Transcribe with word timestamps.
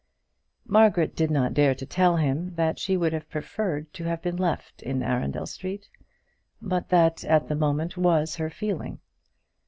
Margaret 0.65 1.15
did 1.15 1.29
not 1.29 1.53
dare 1.53 1.75
to 1.75 1.85
tell 1.85 2.15
him 2.15 2.55
that 2.55 2.79
she 2.79 2.97
would 2.97 3.13
have 3.13 3.29
preferred 3.29 3.93
to 3.93 4.03
have 4.05 4.19
been 4.19 4.35
left 4.35 4.81
in 4.81 5.03
Arundel 5.03 5.45
Street; 5.45 5.89
but 6.59 6.89
that, 6.89 7.23
at 7.23 7.47
the 7.49 7.55
moment, 7.55 7.97
was 7.97 8.37
her 8.37 8.49
feeling. 8.49 8.99